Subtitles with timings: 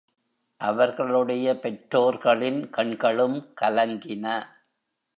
[0.61, 4.25] அவர்களுடைய பெற்றோர்களின் கண்களும் கலங்கின.